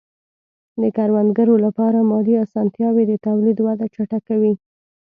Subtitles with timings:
[0.81, 4.53] د کروندګرو لپاره مالي آسانتیاوې د تولید وده چټکوي.